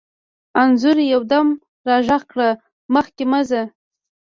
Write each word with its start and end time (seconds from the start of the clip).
انځور 0.61 0.97
یو 1.13 1.21
دم 1.31 1.47
را 1.87 1.97
غږ 2.07 2.23
کړ: 2.31 2.39
مخکې 2.93 3.23
مه 3.31 3.41
ځه. 3.49 3.61